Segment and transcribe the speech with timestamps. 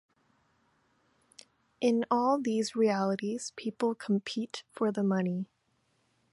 [1.79, 5.45] In all these realities people compete for the money.